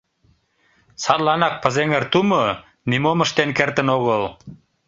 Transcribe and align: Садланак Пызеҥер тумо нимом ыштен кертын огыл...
Садланак 1.03 1.55
Пызеҥер 1.63 2.03
тумо 2.11 2.43
нимом 2.89 3.19
ыштен 3.25 3.49
кертын 3.57 3.87
огыл... 3.97 4.23